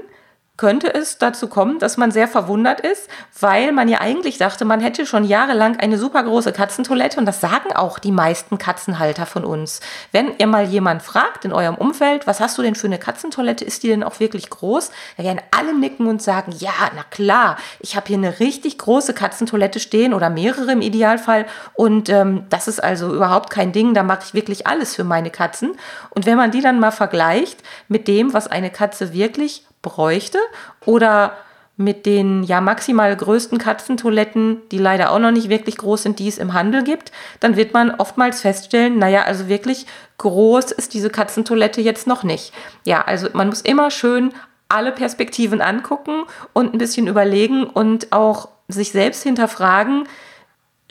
könnte 0.55 0.93
es 0.93 1.17
dazu 1.17 1.47
kommen, 1.47 1.79
dass 1.79 1.97
man 1.97 2.11
sehr 2.11 2.27
verwundert 2.27 2.79
ist, 2.79 3.09
weil 3.39 3.71
man 3.71 3.87
ja 3.87 4.01
eigentlich 4.01 4.37
dachte, 4.37 4.65
man 4.65 4.81
hätte 4.81 5.07
schon 5.07 5.23
jahrelang 5.23 5.77
eine 5.77 5.97
super 5.97 6.21
große 6.21 6.53
Katzentoilette 6.53 7.19
und 7.19 7.25
das 7.25 7.41
sagen 7.41 7.73
auch 7.73 7.97
die 7.97 8.11
meisten 8.11 8.59
Katzenhalter 8.59 9.25
von 9.25 9.45
uns. 9.45 9.81
Wenn 10.11 10.37
ihr 10.37 10.45
mal 10.45 10.65
jemand 10.65 11.01
fragt 11.01 11.43
in 11.43 11.53
eurem 11.53 11.73
Umfeld, 11.73 12.27
was 12.27 12.39
hast 12.39 12.55
du 12.59 12.61
denn 12.61 12.75
für 12.75 12.85
eine 12.85 12.99
Katzentoilette, 12.99 13.65
ist 13.65 13.81
die 13.81 13.87
denn 13.87 14.03
auch 14.03 14.19
wirklich 14.19 14.47
groß? 14.51 14.91
Da 15.17 15.23
werden 15.23 15.41
alle 15.49 15.73
nicken 15.73 16.05
und 16.05 16.21
sagen, 16.21 16.53
ja, 16.59 16.71
na 16.95 17.03
klar, 17.09 17.57
ich 17.79 17.95
habe 17.95 18.05
hier 18.07 18.17
eine 18.17 18.39
richtig 18.39 18.77
große 18.77 19.15
Katzentoilette 19.15 19.79
stehen 19.79 20.13
oder 20.13 20.29
mehrere 20.29 20.71
im 20.71 20.81
Idealfall 20.81 21.47
und 21.73 22.09
ähm, 22.09 22.45
das 22.49 22.67
ist 22.67 22.83
also 22.83 23.11
überhaupt 23.11 23.49
kein 23.49 23.71
Ding, 23.71 23.95
da 23.95 24.03
mache 24.03 24.21
ich 24.25 24.33
wirklich 24.35 24.67
alles 24.67 24.93
für 24.95 25.03
meine 25.03 25.31
Katzen. 25.31 25.71
Und 26.11 26.27
wenn 26.27 26.37
man 26.37 26.51
die 26.51 26.61
dann 26.61 26.79
mal 26.79 26.91
vergleicht 26.91 27.63
mit 27.87 28.07
dem, 28.07 28.33
was 28.33 28.45
eine 28.45 28.69
Katze 28.69 29.13
wirklich 29.13 29.65
bräuchte 29.83 30.39
oder 30.85 31.33
mit 31.75 32.05
den 32.05 32.43
ja 32.43 32.61
maximal 32.61 33.15
größten 33.15 33.57
Katzentoiletten, 33.57 34.61
die 34.71 34.77
leider 34.77 35.11
auch 35.11 35.19
noch 35.19 35.31
nicht 35.31 35.49
wirklich 35.49 35.77
groß 35.77 36.03
sind, 36.03 36.19
die 36.19 36.27
es 36.27 36.37
im 36.37 36.53
Handel 36.53 36.83
gibt, 36.83 37.11
dann 37.39 37.55
wird 37.55 37.73
man 37.73 37.91
oftmals 37.95 38.41
feststellen, 38.41 38.99
naja, 38.99 39.23
also 39.23 39.47
wirklich 39.47 39.87
groß 40.19 40.71
ist 40.71 40.93
diese 40.93 41.09
Katzentoilette 41.09 41.81
jetzt 41.81 42.05
noch 42.05 42.23
nicht. 42.23 42.53
Ja, 42.85 43.01
also 43.01 43.27
man 43.33 43.49
muss 43.49 43.61
immer 43.61 43.89
schön 43.89 44.33
alle 44.69 44.91
Perspektiven 44.91 45.61
angucken 45.61 46.23
und 46.53 46.73
ein 46.73 46.77
bisschen 46.77 47.07
überlegen 47.07 47.65
und 47.65 48.11
auch 48.11 48.49
sich 48.67 48.91
selbst 48.91 49.23
hinterfragen, 49.23 50.07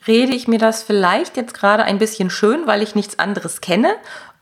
rede 0.06 0.34
ich 0.34 0.48
mir 0.48 0.58
das 0.58 0.82
vielleicht 0.82 1.36
jetzt 1.36 1.54
gerade 1.54 1.84
ein 1.84 1.98
bisschen 1.98 2.28
schön, 2.28 2.66
weil 2.66 2.82
ich 2.82 2.94
nichts 2.94 3.18
anderes 3.18 3.60
kenne? 3.60 3.94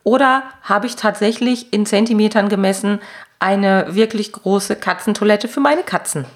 Oder 0.05 0.45
habe 0.63 0.87
ich 0.87 0.97
tatsächlich 0.97 1.73
in 1.73 1.85
Zentimetern 1.85 2.49
gemessen 2.49 3.01
eine 3.41 3.95
wirklich 3.95 4.33
große 4.33 4.77
Katzentoilette 4.77 5.49
für 5.49 5.61
meine 5.61 5.83
Katzen. 5.83 6.27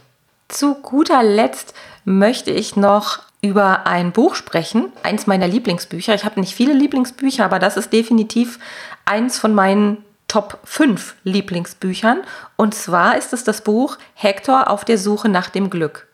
Zu 0.49 0.75
guter 0.75 1.23
Letzt 1.23 1.75
möchte 2.05 2.51
ich 2.51 2.77
noch 2.77 3.21
über 3.41 3.87
ein 3.87 4.13
Buch 4.13 4.35
sprechen, 4.35 4.91
eins 5.03 5.27
meiner 5.27 5.47
Lieblingsbücher. 5.47 6.15
Ich 6.15 6.25
habe 6.25 6.41
nicht 6.41 6.55
viele 6.55 6.73
Lieblingsbücher, 6.73 7.45
aber 7.45 7.59
das 7.59 7.77
ist 7.77 7.93
definitiv 7.93 8.59
eins 9.05 9.39
von 9.39 9.55
meinen 9.55 10.03
Top 10.29 10.59
5 10.65 11.15
Lieblingsbüchern. 11.25 12.23
Und 12.57 12.75
zwar 12.75 13.19
ist 13.19 13.33
es 13.33 13.45
das 13.45 13.61
Buch 13.61 13.99
Hector 14.15 14.71
auf 14.71 14.85
der 14.85 14.99
Suche 14.99 15.29
nach 15.29 15.51
dem 15.51 15.69
Glück. 15.69 16.09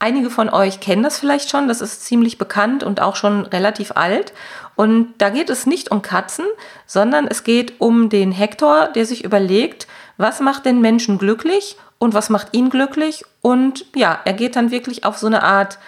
Einige 0.00 0.30
von 0.30 0.50
euch 0.50 0.80
kennen 0.80 1.04
das 1.04 1.20
vielleicht 1.20 1.48
schon, 1.48 1.68
das 1.68 1.80
ist 1.80 2.04
ziemlich 2.04 2.36
bekannt 2.36 2.82
und 2.82 3.00
auch 3.00 3.14
schon 3.14 3.46
relativ 3.46 3.92
alt. 3.92 4.32
Und 4.76 5.14
da 5.18 5.30
geht 5.30 5.50
es 5.50 5.66
nicht 5.66 5.90
um 5.90 6.02
Katzen, 6.02 6.46
sondern 6.86 7.26
es 7.26 7.44
geht 7.44 7.80
um 7.80 8.08
den 8.08 8.32
Hector, 8.32 8.88
der 8.88 9.06
sich 9.06 9.24
überlegt, 9.24 9.86
was 10.16 10.40
macht 10.40 10.66
den 10.66 10.80
Menschen 10.80 11.18
glücklich 11.18 11.76
und 11.98 12.14
was 12.14 12.30
macht 12.30 12.48
ihn 12.52 12.70
glücklich. 12.70 13.24
Und 13.42 13.84
ja, 13.94 14.20
er 14.24 14.32
geht 14.32 14.56
dann 14.56 14.70
wirklich 14.70 15.04
auf 15.04 15.18
so 15.18 15.26
eine 15.26 15.42
Art 15.42 15.78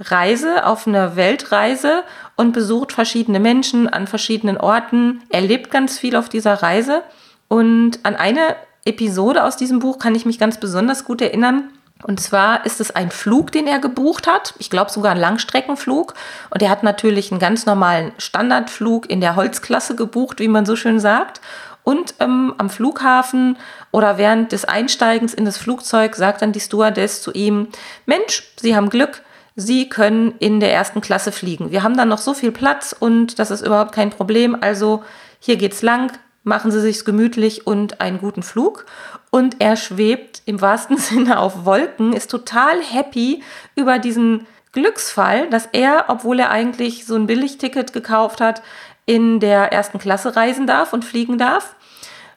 Reise, 0.00 0.64
auf 0.64 0.86
eine 0.86 1.16
Weltreise 1.16 2.04
und 2.36 2.52
besucht 2.52 2.92
verschiedene 2.92 3.40
Menschen 3.40 3.88
an 3.88 4.06
verschiedenen 4.06 4.56
Orten. 4.56 5.22
Er 5.28 5.40
lebt 5.40 5.70
ganz 5.70 5.98
viel 5.98 6.14
auf 6.14 6.28
dieser 6.28 6.54
Reise. 6.54 7.02
Und 7.48 7.98
an 8.04 8.14
eine 8.14 8.56
Episode 8.84 9.44
aus 9.44 9.56
diesem 9.56 9.80
Buch 9.80 9.98
kann 9.98 10.14
ich 10.14 10.24
mich 10.24 10.38
ganz 10.38 10.60
besonders 10.60 11.04
gut 11.04 11.20
erinnern. 11.20 11.70
Und 12.04 12.20
zwar 12.20 12.64
ist 12.64 12.80
es 12.80 12.94
ein 12.94 13.10
Flug, 13.10 13.50
den 13.50 13.66
er 13.66 13.80
gebucht 13.80 14.26
hat. 14.26 14.54
Ich 14.58 14.70
glaube 14.70 14.90
sogar 14.90 15.12
ein 15.12 15.18
Langstreckenflug. 15.18 16.14
Und 16.50 16.62
er 16.62 16.70
hat 16.70 16.82
natürlich 16.82 17.32
einen 17.32 17.40
ganz 17.40 17.66
normalen 17.66 18.12
Standardflug 18.18 19.10
in 19.10 19.20
der 19.20 19.36
Holzklasse 19.36 19.96
gebucht, 19.96 20.38
wie 20.38 20.48
man 20.48 20.64
so 20.64 20.76
schön 20.76 21.00
sagt. 21.00 21.40
Und 21.82 22.14
ähm, 22.20 22.54
am 22.58 22.70
Flughafen 22.70 23.56
oder 23.90 24.18
während 24.18 24.52
des 24.52 24.64
Einsteigens 24.64 25.34
in 25.34 25.44
das 25.44 25.56
Flugzeug 25.56 26.14
sagt 26.16 26.42
dann 26.42 26.52
die 26.52 26.60
Stewardess 26.60 27.22
zu 27.22 27.32
ihm, 27.32 27.68
Mensch, 28.04 28.52
Sie 28.60 28.76
haben 28.76 28.90
Glück, 28.90 29.22
Sie 29.56 29.88
können 29.88 30.34
in 30.38 30.60
der 30.60 30.72
ersten 30.72 31.00
Klasse 31.00 31.32
fliegen. 31.32 31.72
Wir 31.72 31.82
haben 31.82 31.96
dann 31.96 32.08
noch 32.08 32.18
so 32.18 32.34
viel 32.34 32.52
Platz 32.52 32.94
und 32.96 33.38
das 33.38 33.50
ist 33.50 33.66
überhaupt 33.66 33.92
kein 33.92 34.10
Problem. 34.10 34.56
Also 34.60 35.02
hier 35.40 35.56
geht's 35.56 35.82
lang, 35.82 36.12
machen 36.48 36.72
Sie 36.72 36.80
sich's 36.80 37.04
gemütlich 37.04 37.66
und 37.66 38.00
einen 38.00 38.18
guten 38.18 38.42
Flug. 38.42 38.86
Und 39.30 39.60
er 39.60 39.76
schwebt 39.76 40.42
im 40.46 40.60
wahrsten 40.60 40.96
Sinne 40.98 41.38
auf 41.38 41.64
Wolken, 41.64 42.12
ist 42.12 42.30
total 42.30 42.82
happy 42.82 43.42
über 43.76 43.98
diesen 43.98 44.46
Glücksfall, 44.72 45.48
dass 45.50 45.66
er, 45.72 46.06
obwohl 46.08 46.40
er 46.40 46.50
eigentlich 46.50 47.06
so 47.06 47.14
ein 47.14 47.26
Billigticket 47.26 47.92
gekauft 47.92 48.40
hat, 48.40 48.62
in 49.06 49.40
der 49.40 49.72
ersten 49.72 49.98
Klasse 49.98 50.36
reisen 50.36 50.66
darf 50.66 50.92
und 50.92 51.04
fliegen 51.04 51.38
darf. 51.38 51.76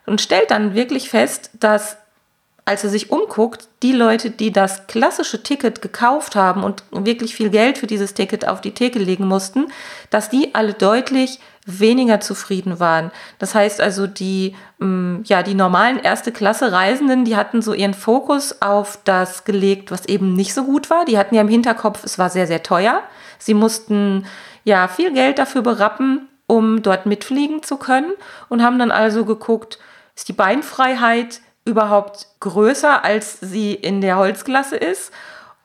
Und 0.06 0.20
stellt 0.20 0.50
dann 0.50 0.74
wirklich 0.74 1.10
fest, 1.10 1.50
dass 1.58 1.96
als 2.64 2.84
er 2.84 2.90
sich 2.90 3.10
umguckt, 3.10 3.68
die 3.82 3.92
Leute, 3.92 4.30
die 4.30 4.52
das 4.52 4.86
klassische 4.86 5.42
Ticket 5.42 5.82
gekauft 5.82 6.36
haben 6.36 6.62
und 6.62 6.84
wirklich 6.92 7.34
viel 7.34 7.50
Geld 7.50 7.78
für 7.78 7.88
dieses 7.88 8.14
Ticket 8.14 8.46
auf 8.46 8.60
die 8.60 8.72
Theke 8.72 9.00
legen 9.00 9.26
mussten, 9.26 9.66
dass 10.10 10.30
die 10.30 10.54
alle 10.54 10.72
deutlich 10.72 11.40
weniger 11.64 12.20
zufrieden 12.20 12.80
waren. 12.80 13.12
Das 13.38 13.54
heißt 13.54 13.80
also, 13.80 14.06
die, 14.06 14.56
mm, 14.78 15.20
ja, 15.24 15.42
die 15.42 15.54
normalen 15.54 15.98
erste 15.98 16.32
Klasse 16.32 16.72
Reisenden, 16.72 17.24
die 17.24 17.36
hatten 17.36 17.62
so 17.62 17.72
ihren 17.72 17.94
Fokus 17.94 18.60
auf 18.60 18.98
das 19.04 19.44
gelegt, 19.44 19.90
was 19.90 20.06
eben 20.06 20.34
nicht 20.34 20.54
so 20.54 20.64
gut 20.64 20.90
war. 20.90 21.04
Die 21.04 21.18
hatten 21.18 21.34
ja 21.34 21.40
im 21.40 21.48
Hinterkopf, 21.48 22.02
es 22.04 22.18
war 22.18 22.30
sehr, 22.30 22.46
sehr 22.46 22.62
teuer. 22.62 23.02
Sie 23.38 23.54
mussten 23.54 24.26
ja 24.64 24.88
viel 24.88 25.12
Geld 25.12 25.38
dafür 25.38 25.62
berappen, 25.62 26.28
um 26.46 26.82
dort 26.82 27.06
mitfliegen 27.06 27.62
zu 27.62 27.76
können 27.76 28.12
und 28.48 28.62
haben 28.62 28.78
dann 28.78 28.90
also 28.90 29.24
geguckt, 29.24 29.78
ist 30.14 30.28
die 30.28 30.34
Beinfreiheit 30.34 31.40
überhaupt 31.64 32.26
größer, 32.40 33.04
als 33.04 33.38
sie 33.40 33.72
in 33.72 34.00
der 34.00 34.16
Holzklasse 34.16 34.76
ist? 34.76 35.12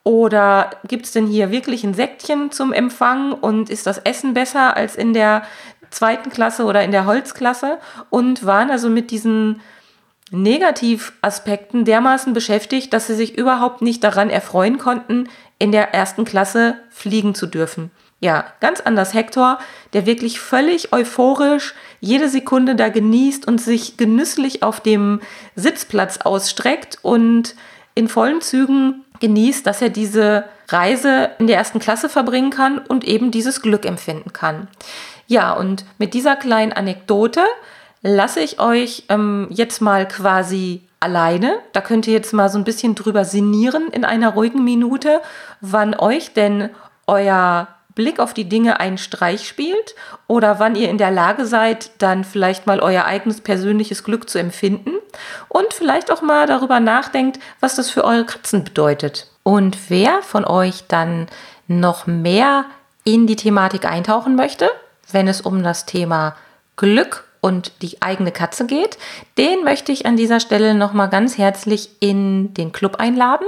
Oder 0.04 0.70
gibt 0.86 1.04
es 1.04 1.12
denn 1.12 1.26
hier 1.26 1.50
wirklich 1.50 1.84
ein 1.84 1.92
Sektchen 1.92 2.50
zum 2.50 2.72
Empfang 2.72 3.32
und 3.32 3.68
ist 3.68 3.86
das 3.86 3.98
Essen 3.98 4.32
besser 4.32 4.74
als 4.74 4.96
in 4.96 5.12
der 5.12 5.42
zweiten 5.90 6.30
Klasse 6.30 6.64
oder 6.64 6.82
in 6.82 6.92
der 6.92 7.06
Holzklasse 7.06 7.78
und 8.10 8.44
waren 8.44 8.70
also 8.70 8.88
mit 8.88 9.10
diesen 9.10 9.60
Negativaspekten 10.30 11.84
dermaßen 11.84 12.34
beschäftigt, 12.34 12.92
dass 12.92 13.06
sie 13.06 13.14
sich 13.14 13.36
überhaupt 13.38 13.82
nicht 13.82 14.04
daran 14.04 14.30
erfreuen 14.30 14.78
konnten, 14.78 15.28
in 15.58 15.72
der 15.72 15.94
ersten 15.94 16.24
Klasse 16.24 16.76
fliegen 16.90 17.34
zu 17.34 17.46
dürfen. 17.46 17.90
Ja, 18.20 18.46
ganz 18.60 18.80
anders 18.80 19.14
Hector, 19.14 19.58
der 19.92 20.04
wirklich 20.04 20.40
völlig 20.40 20.92
euphorisch 20.92 21.74
jede 22.00 22.28
Sekunde 22.28 22.74
da 22.74 22.88
genießt 22.88 23.46
und 23.46 23.60
sich 23.60 23.96
genüsslich 23.96 24.62
auf 24.62 24.80
dem 24.80 25.20
Sitzplatz 25.54 26.18
ausstreckt 26.18 26.98
und 27.02 27.54
in 27.94 28.08
vollen 28.08 28.40
Zügen 28.40 29.04
genießt, 29.20 29.66
dass 29.66 29.82
er 29.82 29.90
diese 29.90 30.44
Reise 30.68 31.30
in 31.38 31.46
der 31.46 31.56
ersten 31.56 31.78
Klasse 31.78 32.08
verbringen 32.08 32.50
kann 32.50 32.78
und 32.78 33.04
eben 33.04 33.30
dieses 33.30 33.62
Glück 33.62 33.84
empfinden 33.86 34.32
kann. 34.32 34.68
Ja, 35.28 35.52
und 35.52 35.84
mit 35.98 36.14
dieser 36.14 36.36
kleinen 36.36 36.72
Anekdote 36.72 37.42
lasse 38.02 38.40
ich 38.40 38.60
euch 38.60 39.04
ähm, 39.10 39.46
jetzt 39.50 39.80
mal 39.80 40.08
quasi 40.08 40.82
alleine. 41.00 41.58
Da 41.72 41.80
könnt 41.80 42.06
ihr 42.06 42.14
jetzt 42.14 42.32
mal 42.32 42.48
so 42.48 42.58
ein 42.58 42.64
bisschen 42.64 42.94
drüber 42.94 43.24
sinnieren 43.24 43.88
in 43.88 44.04
einer 44.04 44.30
ruhigen 44.30 44.64
Minute, 44.64 45.20
wann 45.60 45.94
euch 45.94 46.32
denn 46.32 46.70
euer 47.06 47.68
Blick 47.94 48.20
auf 48.20 48.32
die 48.32 48.48
Dinge 48.48 48.80
einen 48.80 48.96
Streich 48.96 49.46
spielt 49.46 49.94
oder 50.28 50.60
wann 50.60 50.76
ihr 50.76 50.88
in 50.88 50.98
der 50.98 51.10
Lage 51.10 51.46
seid, 51.46 51.90
dann 51.98 52.24
vielleicht 52.24 52.66
mal 52.66 52.80
euer 52.80 53.04
eigenes 53.04 53.40
persönliches 53.40 54.04
Glück 54.04 54.30
zu 54.30 54.38
empfinden 54.38 54.92
und 55.48 55.74
vielleicht 55.74 56.10
auch 56.10 56.22
mal 56.22 56.46
darüber 56.46 56.80
nachdenkt, 56.80 57.40
was 57.60 57.74
das 57.74 57.90
für 57.90 58.04
eure 58.04 58.24
Katzen 58.24 58.64
bedeutet. 58.64 59.26
Und 59.42 59.90
wer 59.90 60.22
von 60.22 60.44
euch 60.44 60.84
dann 60.86 61.26
noch 61.66 62.06
mehr 62.06 62.66
in 63.04 63.26
die 63.26 63.36
Thematik 63.36 63.84
eintauchen 63.84 64.36
möchte, 64.36 64.70
wenn 65.12 65.28
es 65.28 65.40
um 65.40 65.62
das 65.62 65.86
Thema 65.86 66.36
Glück 66.76 67.24
und 67.40 67.72
die 67.82 68.02
eigene 68.02 68.32
Katze 68.32 68.66
geht, 68.66 68.98
den 69.36 69.64
möchte 69.64 69.92
ich 69.92 70.06
an 70.06 70.16
dieser 70.16 70.40
Stelle 70.40 70.74
nochmal 70.74 71.08
ganz 71.08 71.38
herzlich 71.38 71.90
in 72.00 72.54
den 72.54 72.72
Club 72.72 72.96
einladen, 72.96 73.46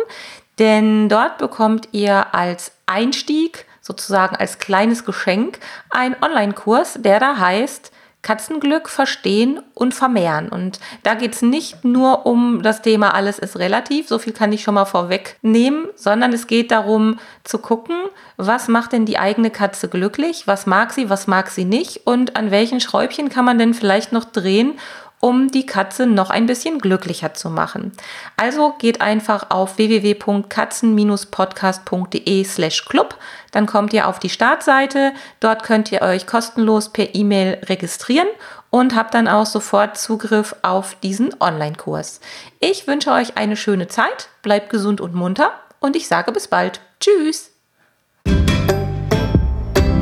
denn 0.59 1.09
dort 1.09 1.39
bekommt 1.39 1.89
ihr 1.93 2.35
als 2.35 2.73
Einstieg, 2.87 3.67
sozusagen 3.81 4.37
als 4.37 4.59
kleines 4.59 5.05
Geschenk, 5.05 5.59
einen 5.91 6.17
Online-Kurs, 6.21 6.99
der 6.99 7.19
da 7.19 7.39
heißt 7.39 7.91
Katzenglück 8.23 8.89
verstehen 8.89 9.61
und 9.75 9.95
vermehren. 9.95 10.51
Und 10.51 10.79
da 11.03 11.15
geht 11.15 11.35
es 11.35 11.43
nicht 11.43 11.85
nur 11.85 12.27
um 12.27 12.63
das 12.63 12.83
Thema 12.83 13.15
alles 13.15 13.39
ist 13.39 13.59
relativ, 13.59 14.09
so 14.09 14.19
viel 14.19 14.33
kann 14.33 14.53
ich 14.53 14.63
schon 14.63 14.75
mal 14.75 14.85
vorwegnehmen, 14.85 15.87
sondern 15.95 16.33
es 16.33 16.47
geht 16.47 16.71
darum 16.71 17.19
zu 17.45 17.59
gucken, 17.59 17.97
was 18.37 18.69
macht 18.69 18.93
denn 18.93 19.07
die 19.07 19.19
eigene 19.19 19.51
Katze 19.51 19.89
glücklich, 19.89 20.47
was 20.47 20.67
mag 20.67 20.93
sie, 20.93 21.09
was 21.09 21.27
mag 21.27 21.49
sie 21.49 21.65
nicht 21.65 22.07
und 22.07 22.37
an 22.37 22.51
welchen 22.51 22.81
Schräubchen 22.81 23.31
kann 23.31 23.45
man 23.45 23.59
denn 23.59 23.73
vielleicht 23.73 24.13
noch 24.13 24.25
drehen, 24.25 24.79
um 25.21 25.51
die 25.51 25.67
Katze 25.67 26.07
noch 26.07 26.31
ein 26.31 26.47
bisschen 26.47 26.79
glücklicher 26.79 27.35
zu 27.35 27.51
machen. 27.51 27.93
Also 28.37 28.75
geht 28.79 29.03
einfach 29.03 29.51
auf 29.51 29.79
www.katzen-podcast.de 29.79 32.45
slash 32.45 32.85
club, 32.87 33.17
dann 33.53 33.67
kommt 33.67 33.93
ihr 33.93 34.09
auf 34.09 34.19
die 34.19 34.31
Startseite, 34.31 35.13
dort 35.41 35.63
könnt 35.63 35.93
ihr 35.93 36.01
euch 36.03 36.27
kostenlos 36.27 36.89
per 36.89 37.15
E-Mail 37.15 37.59
registrieren 37.67 38.27
und 38.71 38.97
habt 38.97 39.15
dann 39.15 39.29
auch 39.29 39.47
sofort 39.47 39.99
Zugriff 39.99 40.57
auf 40.63 40.97
diesen 41.03 41.35
Online-Kurs. 41.41 42.21
Ich 42.61 42.87
wünsche 42.87 43.13
euch 43.13 43.37
eine 43.37 43.57
schöne 43.57 43.89
Zeit, 43.89 44.29
bleibt 44.43 44.71
gesund 44.71 45.01
und 45.01 45.15
munter 45.15 45.51
und 45.81 45.97
ich 45.97 46.07
sage 46.09 46.33
bis 46.33 46.49
bald. 46.49 46.81
Tschüss! 46.99 47.51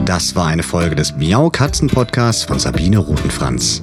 Das 0.05 0.37
war 0.37 0.47
eine 0.47 0.63
Folge 0.63 0.95
des 0.97 1.17
Miau 1.17 1.51
Katzen 1.51 1.89
Podcasts 1.89 2.45
von 2.45 2.59
Sabine 2.59 2.99
Rutenfranz. 2.99 3.83